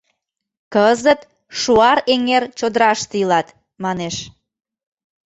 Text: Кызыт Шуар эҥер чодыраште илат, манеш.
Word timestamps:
Кызыт 0.73 1.21
Шуар 1.59 1.97
эҥер 2.13 2.43
чодыраште 2.57 3.15
илат, 3.23 3.47
манеш. 3.83 4.15